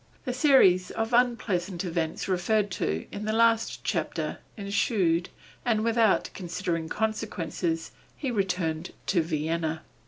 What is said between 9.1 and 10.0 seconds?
Vienna.